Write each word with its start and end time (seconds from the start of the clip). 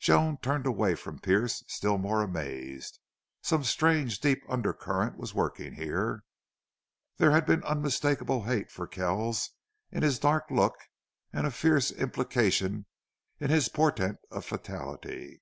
Joan 0.00 0.38
turned 0.38 0.66
away 0.66 0.96
from 0.96 1.20
Pearce 1.20 1.62
still 1.68 1.96
more 1.96 2.22
amazed. 2.22 2.98
Some 3.40 3.62
strange, 3.62 4.18
deep 4.18 4.42
undercurrent 4.48 5.16
was 5.16 5.32
working 5.32 5.74
here. 5.74 6.24
There 7.18 7.30
had 7.30 7.46
been 7.46 7.62
unmistakable 7.62 8.42
hate 8.46 8.68
for 8.72 8.88
Kells 8.88 9.50
in 9.92 10.02
his 10.02 10.18
dark 10.18 10.46
look 10.50 10.74
and 11.32 11.46
a 11.46 11.52
fierce 11.52 11.92
implication 11.92 12.86
in 13.38 13.50
his 13.50 13.68
portent 13.68 14.18
of 14.32 14.44
fatality. 14.44 15.40